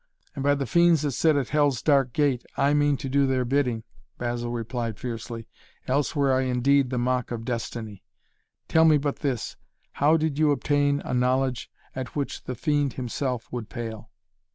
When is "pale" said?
13.69-14.09